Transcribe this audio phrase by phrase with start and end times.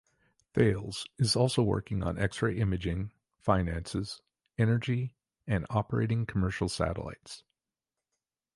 [0.55, 4.19] Thales is also working on X-ray imaging, finances,
[4.57, 5.13] energy
[5.45, 7.43] and operating commercial satellites.